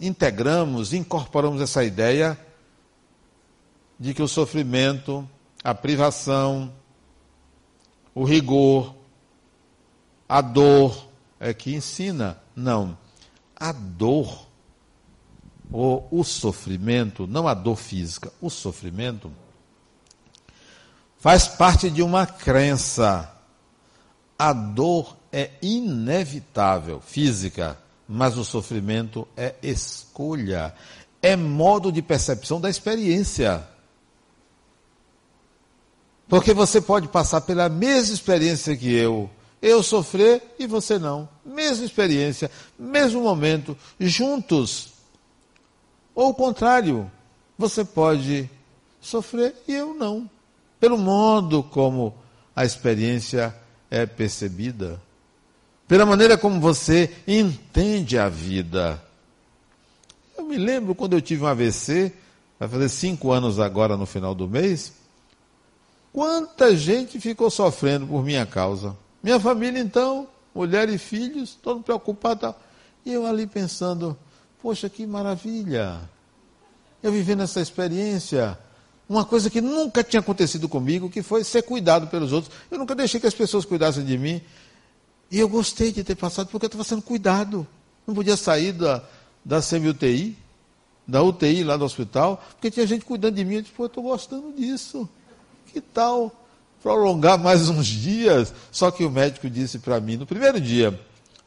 [0.00, 2.38] integramos, incorporamos essa ideia
[3.98, 5.28] de que o sofrimento,
[5.62, 6.72] a privação,
[8.14, 8.94] o rigor,
[10.28, 11.08] a dor
[11.40, 12.38] é que ensina.
[12.54, 12.98] Não.
[13.56, 14.46] A dor,
[15.70, 19.30] ou o sofrimento, não a dor física, o sofrimento,
[21.18, 23.34] faz parte de uma crença.
[24.38, 27.76] A dor é inevitável, física
[28.08, 30.74] mas o sofrimento é escolha,
[31.20, 33.62] é modo de percepção da experiência.
[36.26, 39.28] Porque você pode passar pela mesma experiência que eu,
[39.60, 41.28] eu sofrer e você não.
[41.44, 44.92] Mesma experiência, mesmo momento, juntos.
[46.14, 47.10] Ou o contrário,
[47.58, 48.48] você pode
[49.00, 50.28] sofrer e eu não.
[50.80, 52.14] Pelo modo como
[52.56, 53.54] a experiência
[53.90, 55.00] é percebida
[55.88, 59.02] pela maneira como você entende a vida.
[60.36, 62.12] Eu me lembro quando eu tive um AVC,
[62.60, 64.92] vai fazer cinco anos agora no final do mês,
[66.12, 68.94] quanta gente ficou sofrendo por minha causa.
[69.22, 72.54] Minha família, então, mulher e filhos, todo preocupado.
[73.04, 74.16] E eu ali pensando,
[74.60, 75.98] poxa, que maravilha.
[77.02, 78.58] Eu vivendo essa experiência,
[79.08, 82.54] uma coisa que nunca tinha acontecido comigo, que foi ser cuidado pelos outros.
[82.70, 84.40] Eu nunca deixei que as pessoas cuidassem de mim.
[85.30, 87.66] E eu gostei de ter passado porque eu estava sendo cuidado.
[88.06, 89.02] Não podia sair da,
[89.42, 90.36] da semi-UTI,
[91.06, 93.56] da UTI lá do hospital, porque tinha gente cuidando de mim.
[93.56, 95.08] Eu disse, pô, eu estou gostando disso.
[95.72, 96.30] Que tal
[96.82, 98.52] prolongar mais uns dias?
[98.70, 100.98] Só que o médico disse para mim, no primeiro dia,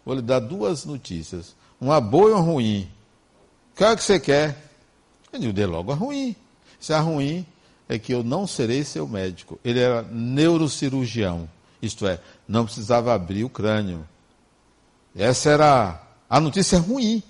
[0.04, 1.56] vou lhe dar duas notícias.
[1.80, 2.90] Uma boa e uma ruim.
[3.76, 4.72] Qual é que você quer?
[5.32, 6.36] Eu dê logo a ruim.
[6.82, 7.46] Se a ruim
[7.88, 9.60] é que eu não serei seu médico.
[9.64, 11.48] Ele era neurocirurgião.
[11.82, 14.08] Isto é, não precisava abrir o crânio.
[15.16, 17.22] Essa era a notícia ruim.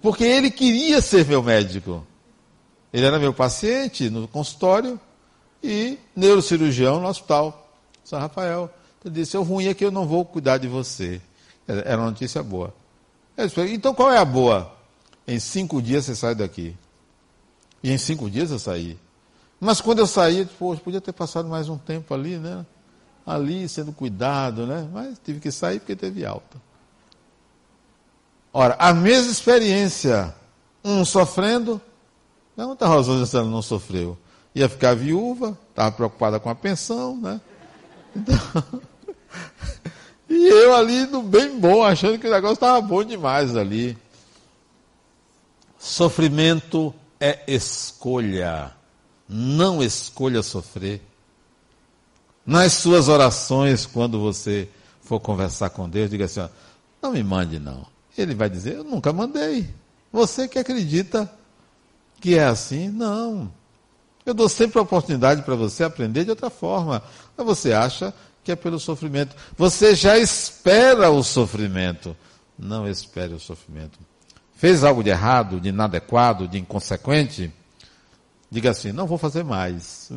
[0.00, 2.06] Porque ele queria ser meu médico.
[2.92, 5.00] Ele era meu paciente no consultório
[5.62, 8.70] e neurocirurgião no hospital São Rafael.
[9.04, 11.20] Ele disse: o ruim é que eu não vou cuidar de você.
[11.66, 12.74] Era uma notícia boa.
[13.36, 14.72] Disse, então qual é a boa?
[15.26, 16.76] Em cinco dias você sai daqui.
[17.84, 18.98] E em cinco dias eu saí.
[19.60, 22.64] Mas quando eu saí, poxa, podia ter passado mais um tempo ali, né?
[23.26, 24.88] Ali sendo cuidado, né?
[24.90, 26.56] Mas tive que sair porque teve alta.
[28.54, 30.34] Ora, a mesma experiência,
[30.82, 31.78] um sofrendo,
[32.56, 34.16] não, a Rosângela não sofreu.
[34.54, 37.38] Ia ficar viúva, estava preocupada com a pensão, né?
[38.16, 38.80] Então,
[40.30, 43.98] e eu ali no bem bom, achando que o negócio estava bom demais ali.
[45.78, 46.94] Sofrimento
[47.24, 48.70] é escolha.
[49.26, 51.00] Não escolha sofrer.
[52.44, 54.68] Nas suas orações, quando você
[55.00, 56.48] for conversar com Deus, diga assim: ó,
[57.00, 57.86] não me mande, não.
[58.16, 59.70] Ele vai dizer: eu nunca mandei.
[60.12, 61.32] Você que acredita
[62.20, 63.50] que é assim, não.
[64.26, 67.02] Eu dou sempre a oportunidade para você aprender de outra forma.
[67.34, 68.12] Mas você acha
[68.42, 69.34] que é pelo sofrimento.
[69.56, 72.14] Você já espera o sofrimento.
[72.58, 73.98] Não espere o sofrimento
[74.64, 77.52] fez algo de errado, de inadequado, de inconsequente,
[78.50, 80.10] diga assim: não vou fazer mais.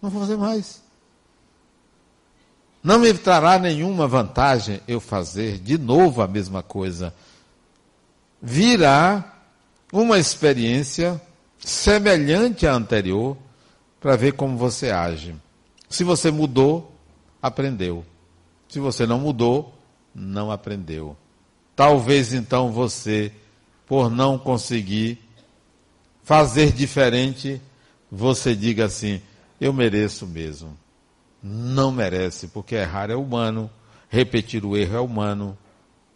[0.00, 0.80] Não vou fazer mais.
[2.84, 7.12] Não me trará nenhuma vantagem eu fazer de novo a mesma coisa.
[8.40, 9.34] Virá
[9.92, 11.20] uma experiência
[11.58, 13.36] semelhante à anterior
[14.00, 15.34] para ver como você age.
[15.88, 16.94] Se você mudou,
[17.42, 18.06] aprendeu.
[18.68, 19.74] Se você não mudou,
[20.14, 21.16] não aprendeu.
[21.74, 23.32] Talvez então você
[23.90, 25.18] por não conseguir
[26.22, 27.60] fazer diferente,
[28.08, 29.20] você diga assim:
[29.60, 30.78] eu mereço mesmo.
[31.42, 33.68] Não merece, porque errar é humano,
[34.08, 35.58] repetir o erro é humano,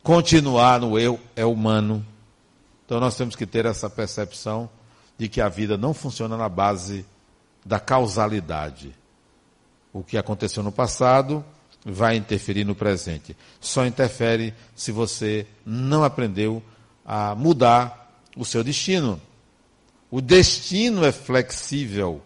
[0.04, 2.06] continuar no erro é humano.
[2.86, 4.70] Então nós temos que ter essa percepção
[5.18, 7.04] de que a vida não funciona na base
[7.66, 8.94] da causalidade.
[9.92, 11.44] O que aconteceu no passado
[11.84, 13.36] vai interferir no presente.
[13.60, 16.62] Só interfere se você não aprendeu
[17.04, 19.20] a mudar o seu destino.
[20.10, 22.22] O destino é flexível.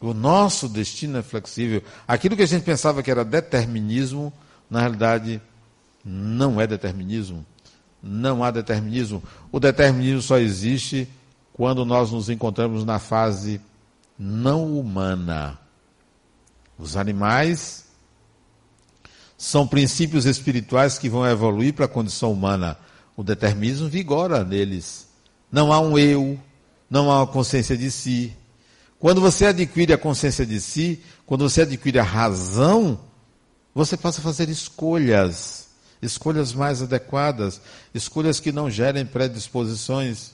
[0.00, 1.82] O nosso destino é flexível.
[2.06, 4.32] Aquilo que a gente pensava que era determinismo,
[4.68, 5.40] na realidade,
[6.04, 7.44] não é determinismo.
[8.02, 9.22] Não há determinismo.
[9.50, 11.08] O determinismo só existe
[11.52, 13.60] quando nós nos encontramos na fase
[14.18, 15.58] não humana.
[16.78, 17.85] Os animais
[19.36, 22.76] são princípios espirituais que vão evoluir para a condição humana.
[23.16, 25.06] O determinismo vigora neles.
[25.50, 26.38] Não há um eu,
[26.88, 28.32] não há uma consciência de si.
[28.98, 32.98] Quando você adquire a consciência de si, quando você adquire a razão,
[33.74, 35.68] você passa a fazer escolhas,
[36.00, 37.60] escolhas mais adequadas,
[37.94, 40.32] escolhas que não gerem predisposições.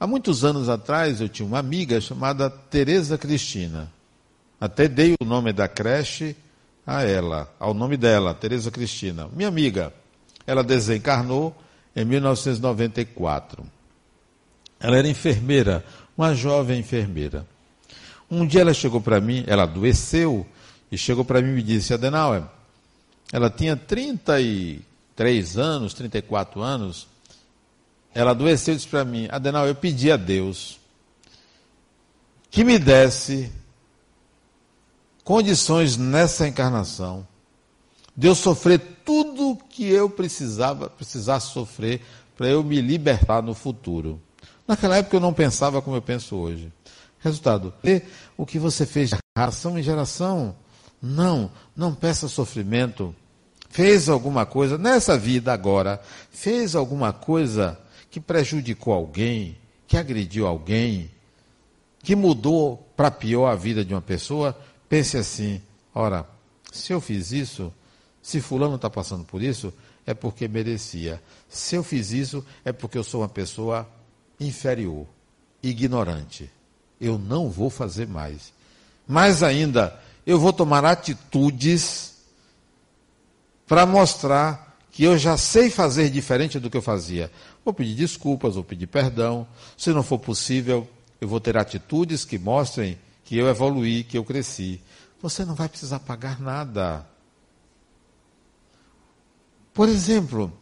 [0.00, 3.92] Há muitos anos atrás eu tinha uma amiga chamada Teresa Cristina.
[4.58, 6.34] Até dei o nome da creche
[6.86, 9.92] a ela, ao nome dela, Tereza Cristina, minha amiga.
[10.46, 11.54] Ela desencarnou
[11.94, 13.66] em 1994.
[14.78, 15.84] Ela era enfermeira,
[16.16, 17.44] uma jovem enfermeira.
[18.30, 20.46] Um dia ela chegou para mim, ela adoeceu
[20.90, 22.44] e chegou para mim e me disse: Adenauer,
[23.32, 27.08] ela tinha 33 anos, 34 anos.
[28.14, 30.78] Ela adoeceu e disse para mim: Adenauer, eu pedi a Deus
[32.50, 33.52] que me desse
[35.26, 37.26] condições nessa encarnação
[38.16, 42.00] de eu sofrer tudo que eu precisava, precisasse sofrer
[42.36, 44.22] para eu me libertar no futuro.
[44.68, 46.72] Naquela época eu não pensava como eu penso hoje.
[47.18, 47.74] Resultado,
[48.36, 50.54] o que você fez de geração em geração.
[51.02, 53.12] Não, não peça sofrimento.
[53.68, 56.00] Fez alguma coisa nessa vida agora,
[56.30, 57.76] fez alguma coisa
[58.12, 59.58] que prejudicou alguém,
[59.88, 61.10] que agrediu alguém,
[62.00, 64.56] que mudou para pior a vida de uma pessoa,
[64.88, 65.60] Pense assim:
[65.94, 66.26] ora,
[66.72, 67.72] se eu fiz isso,
[68.22, 69.72] se Fulano está passando por isso,
[70.06, 71.22] é porque merecia.
[71.48, 73.88] Se eu fiz isso, é porque eu sou uma pessoa
[74.38, 75.06] inferior,
[75.62, 76.50] ignorante.
[77.00, 78.52] Eu não vou fazer mais.
[79.06, 82.14] Mais ainda, eu vou tomar atitudes
[83.66, 87.30] para mostrar que eu já sei fazer diferente do que eu fazia.
[87.64, 89.46] Vou pedir desculpas, vou pedir perdão.
[89.76, 90.88] Se não for possível,
[91.20, 94.80] eu vou ter atitudes que mostrem que eu evoluí, que eu cresci.
[95.20, 97.04] Você não vai precisar pagar nada.
[99.74, 100.56] Por exemplo,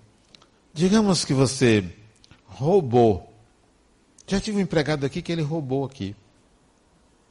[0.73, 1.95] digamos que você
[2.47, 3.31] roubou.
[4.27, 6.17] Já tive um empregado aqui que ele roubou aqui.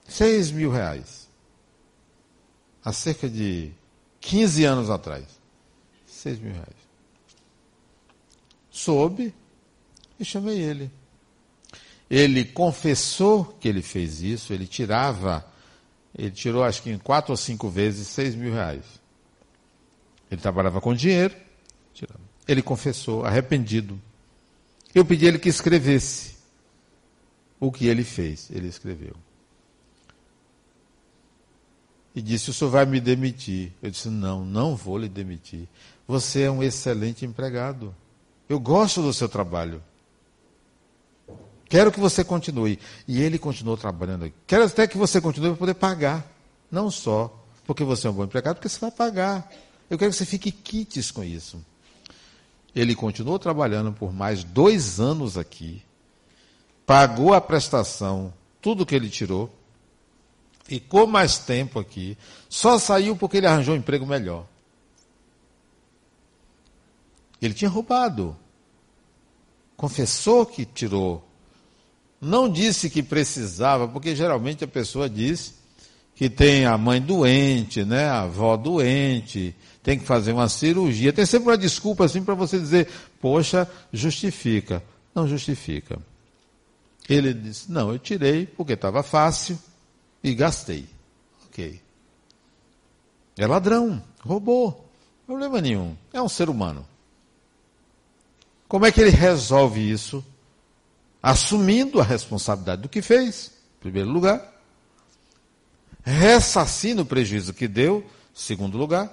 [0.07, 1.27] Seis mil reais.
[2.85, 3.71] Há cerca de
[4.21, 5.25] 15 anos atrás.
[6.05, 6.83] Seis mil reais.
[8.69, 9.33] Soube
[10.19, 10.91] e chamei ele.
[12.13, 15.43] Ele confessou que ele fez isso, ele tirava,
[16.15, 18.83] ele tirou acho que em quatro ou cinco vezes seis mil reais.
[20.29, 21.35] Ele trabalhava com dinheiro,
[21.91, 22.19] tirava.
[22.47, 23.99] ele confessou, arrependido.
[24.93, 26.35] Eu pedi ele que escrevesse
[27.59, 28.47] o que ele fez.
[28.51, 29.15] Ele escreveu.
[32.13, 33.71] E disse: O senhor vai me demitir.
[33.81, 35.67] Eu disse: Não, não vou lhe demitir.
[36.07, 37.95] Você é um excelente empregado.
[38.47, 39.81] Eu gosto do seu trabalho.
[41.73, 42.77] Quero que você continue.
[43.07, 44.31] E ele continuou trabalhando.
[44.45, 46.23] Quero até que você continue para poder pagar.
[46.69, 49.51] Não só porque você é um bom empregado, porque você vai pagar.
[49.89, 51.65] Eu quero que você fique quites com isso.
[52.75, 55.81] Ele continuou trabalhando por mais dois anos aqui.
[56.85, 59.51] Pagou a prestação, tudo que ele tirou.
[60.65, 62.15] Ficou mais tempo aqui.
[62.47, 64.45] Só saiu porque ele arranjou um emprego melhor.
[67.41, 68.37] Ele tinha roubado.
[69.75, 71.32] Confessou que tirou
[72.23, 75.53] não disse que precisava, porque geralmente a pessoa diz
[76.15, 81.11] que tem a mãe doente, né, a avó doente, tem que fazer uma cirurgia.
[81.11, 82.87] Tem sempre uma desculpa assim para você dizer,
[83.19, 84.81] poxa, justifica.
[85.13, 85.99] Não justifica.
[87.09, 89.59] Ele disse, não, eu tirei porque estava fácil
[90.23, 90.87] e gastei.
[91.47, 91.81] Ok.
[93.37, 94.89] É ladrão, roubou.
[95.25, 95.95] Problema nenhum.
[96.13, 96.85] É um ser humano.
[98.67, 100.23] Como é que ele resolve isso?
[101.23, 104.53] Assumindo a responsabilidade do que fez, em primeiro lugar,
[106.03, 109.09] ressarcindo o prejuízo que deu, segundo lugar.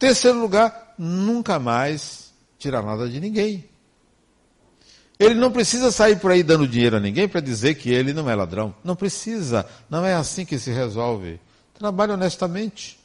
[0.00, 3.70] Terceiro lugar, nunca mais tirar nada de ninguém.
[5.16, 8.28] Ele não precisa sair por aí dando dinheiro a ninguém para dizer que ele não
[8.28, 8.74] é ladrão.
[8.82, 9.66] Não precisa.
[9.88, 11.38] Não é assim que se resolve.
[11.74, 12.98] Trabalhe honestamente.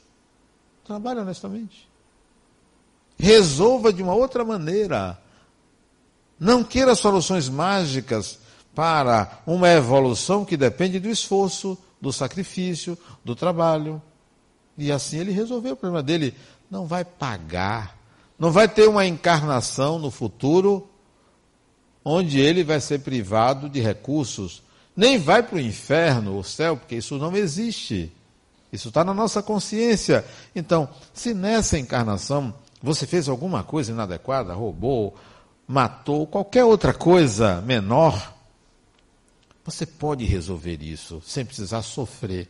[0.85, 1.89] Trabalhe honestamente.
[3.19, 5.19] Resolva de uma outra maneira.
[6.39, 8.39] Não queira soluções mágicas
[8.73, 14.01] para uma evolução que depende do esforço, do sacrifício, do trabalho.
[14.77, 16.35] E assim ele resolveu o problema dele.
[16.69, 17.97] Não vai pagar,
[18.37, 20.89] não vai ter uma encarnação no futuro
[22.03, 24.61] onde ele vai ser privado de recursos,
[24.95, 28.13] nem vai para o inferno, o céu, porque isso não existe.
[28.71, 30.23] Isso está na nossa consciência.
[30.55, 35.15] Então, se nessa encarnação você fez alguma coisa inadequada, roubou,
[35.67, 38.33] matou, qualquer outra coisa menor,
[39.63, 42.47] você pode resolver isso sem precisar sofrer.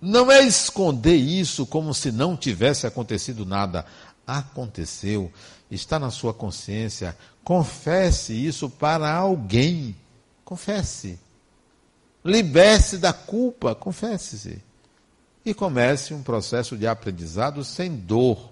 [0.00, 3.84] Não é esconder isso como se não tivesse acontecido nada.
[4.26, 5.30] Aconteceu,
[5.70, 7.14] está na sua consciência.
[7.44, 9.94] Confesse isso para alguém.
[10.42, 11.18] Confesse.
[12.24, 14.62] Liberte-se da culpa, confesse-se.
[15.44, 18.50] E comece um processo de aprendizado sem dor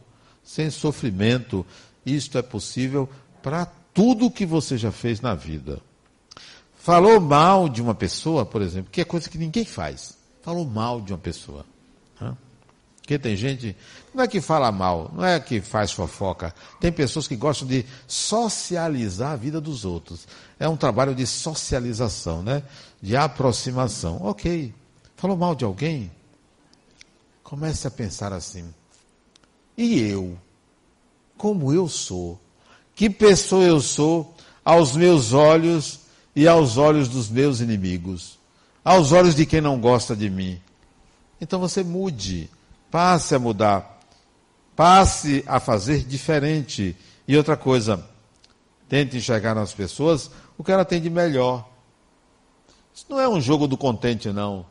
[0.49, 1.65] sem sofrimento.
[2.07, 3.07] Isto é possível
[3.43, 5.79] para tudo que você já fez na vida.
[6.75, 10.17] Falou mal de uma pessoa, por exemplo, que é coisa que ninguém faz.
[10.41, 11.67] Falou mal de uma pessoa.
[12.97, 13.77] Porque tem gente,
[14.15, 16.55] não é que fala mal, não é que faz fofoca.
[16.81, 20.27] Tem pessoas que gostam de socializar a vida dos outros.
[20.59, 22.63] É um trabalho de socialização, né?
[23.03, 24.19] De aproximação.
[24.23, 24.75] Ok.
[25.17, 26.11] Falou mal de alguém?
[27.43, 28.65] Comece a pensar assim.
[29.79, 30.37] E eu?
[31.37, 32.41] Como eu sou?
[32.97, 36.01] Que pessoa eu sou aos meus olhos
[36.35, 38.41] e aos olhos dos meus inimigos?
[38.85, 40.61] Aos olhos de quem não gosta de mim?
[41.41, 42.51] Então você mude,
[42.91, 44.01] passe a mudar,
[44.75, 46.97] passe a fazer diferente.
[47.29, 48.05] E outra coisa,
[48.89, 51.69] tente enxergar nas pessoas o que ela tem de melhor.
[52.93, 54.67] Isso não é um jogo do contente, não.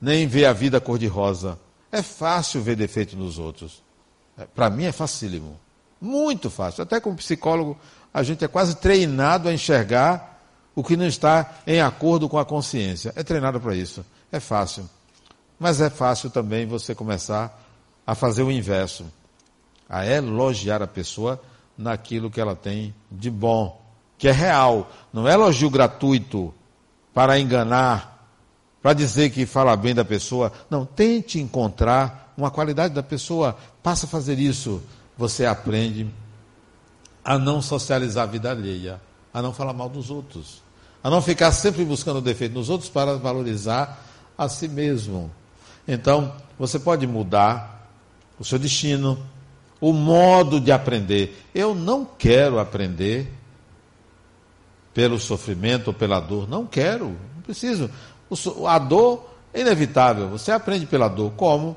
[0.00, 1.58] Nem ver a vida cor-de-rosa.
[1.90, 3.82] É fácil ver defeito nos outros.
[4.46, 5.58] Para mim é facílimo.
[6.00, 6.82] Muito fácil.
[6.82, 7.78] Até como psicólogo,
[8.12, 10.40] a gente é quase treinado a enxergar
[10.74, 13.12] o que não está em acordo com a consciência.
[13.16, 14.04] É treinado para isso.
[14.32, 14.88] É fácil.
[15.58, 17.62] Mas é fácil também você começar
[18.06, 19.04] a fazer o inverso.
[19.88, 21.40] A elogiar a pessoa
[21.76, 23.80] naquilo que ela tem de bom,
[24.16, 24.90] que é real.
[25.12, 26.54] Não é elogio gratuito
[27.12, 28.28] para enganar,
[28.80, 30.52] para dizer que fala bem da pessoa.
[30.70, 34.82] Não, tente encontrar uma qualidade da pessoa Passa a fazer isso,
[35.16, 36.08] você aprende
[37.24, 39.00] a não socializar a vida alheia,
[39.32, 40.62] a não falar mal dos outros,
[41.02, 44.04] a não ficar sempre buscando defeito nos outros para valorizar
[44.36, 45.30] a si mesmo.
[45.86, 47.88] Então, você pode mudar
[48.38, 49.18] o seu destino,
[49.80, 51.46] o modo de aprender.
[51.54, 53.32] Eu não quero aprender
[54.92, 56.48] pelo sofrimento ou pela dor.
[56.48, 57.90] Não quero, não preciso.
[58.66, 60.28] A dor é inevitável.
[60.28, 61.32] Você aprende pela dor.
[61.32, 61.76] Como?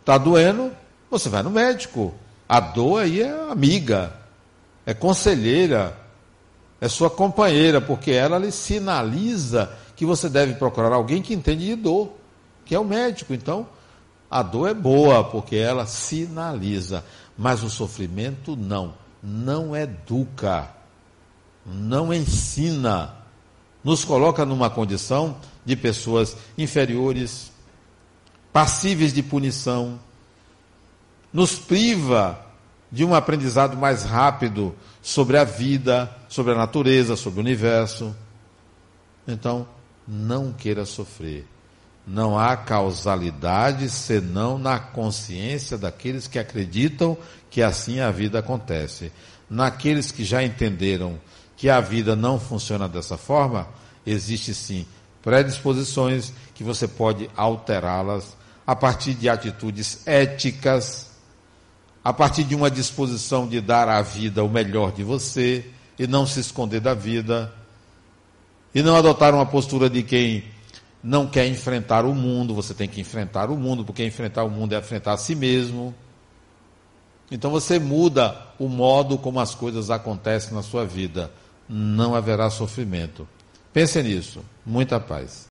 [0.00, 0.72] Está doendo,
[1.10, 2.14] você vai no médico.
[2.48, 4.12] A dor aí é amiga,
[4.86, 5.96] é conselheira,
[6.80, 11.74] é sua companheira, porque ela lhe sinaliza que você deve procurar alguém que entende de
[11.74, 12.12] dor,
[12.64, 13.34] que é o médico.
[13.34, 13.66] Então,
[14.30, 17.04] a dor é boa, porque ela sinaliza,
[17.36, 20.70] mas o sofrimento não, não educa,
[21.66, 23.14] não ensina,
[23.82, 27.52] nos coloca numa condição de pessoas inferiores,
[28.52, 29.98] passíveis de punição,
[31.32, 32.44] nos priva
[32.90, 38.14] de um aprendizado mais rápido sobre a vida, sobre a natureza, sobre o universo.
[39.26, 39.68] Então,
[40.06, 41.46] não queira sofrer.
[42.06, 47.18] Não há causalidade senão na consciência daqueles que acreditam
[47.50, 49.12] que assim a vida acontece.
[49.50, 51.18] Naqueles que já entenderam
[51.56, 53.68] que a vida não funciona dessa forma,
[54.06, 54.86] existe sim
[55.22, 61.07] predisposições que você pode alterá-las a partir de atitudes éticas,
[62.08, 65.62] a partir de uma disposição de dar à vida o melhor de você
[65.98, 67.52] e não se esconder da vida,
[68.74, 70.42] e não adotar uma postura de quem
[71.02, 74.74] não quer enfrentar o mundo, você tem que enfrentar o mundo, porque enfrentar o mundo
[74.74, 75.94] é enfrentar a si mesmo.
[77.30, 81.30] Então você muda o modo como as coisas acontecem na sua vida.
[81.68, 83.28] Não haverá sofrimento.
[83.70, 84.42] Pense nisso.
[84.64, 85.47] Muita paz.